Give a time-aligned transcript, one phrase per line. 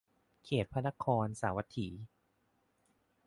[0.45, 1.87] เขตพระนครสาวัตถี